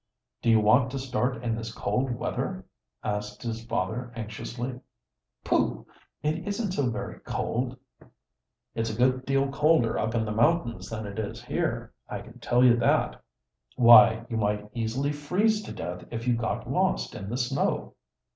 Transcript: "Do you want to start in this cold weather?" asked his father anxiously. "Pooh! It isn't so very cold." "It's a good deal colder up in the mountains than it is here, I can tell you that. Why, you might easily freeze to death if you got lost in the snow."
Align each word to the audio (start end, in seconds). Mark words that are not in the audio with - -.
"Do 0.41 0.49
you 0.49 0.59
want 0.59 0.89
to 0.93 0.97
start 0.97 1.43
in 1.43 1.53
this 1.55 1.71
cold 1.71 2.11
weather?" 2.15 2.65
asked 3.03 3.43
his 3.43 3.63
father 3.65 4.11
anxiously. 4.15 4.79
"Pooh! 5.43 5.85
It 6.23 6.47
isn't 6.47 6.71
so 6.71 6.89
very 6.89 7.19
cold." 7.19 7.77
"It's 8.73 8.89
a 8.89 8.97
good 8.97 9.27
deal 9.27 9.51
colder 9.51 9.99
up 9.99 10.15
in 10.15 10.25
the 10.25 10.31
mountains 10.31 10.89
than 10.89 11.05
it 11.05 11.19
is 11.19 11.43
here, 11.45 11.93
I 12.09 12.21
can 12.21 12.39
tell 12.39 12.63
you 12.65 12.75
that. 12.77 13.21
Why, 13.75 14.25
you 14.27 14.37
might 14.37 14.71
easily 14.73 15.11
freeze 15.11 15.61
to 15.65 15.71
death 15.71 16.03
if 16.09 16.27
you 16.27 16.35
got 16.35 16.67
lost 16.67 17.13
in 17.13 17.29
the 17.29 17.37
snow." 17.37 17.93